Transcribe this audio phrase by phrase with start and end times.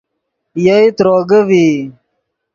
[0.63, 1.65] یئے تروگے ڤئی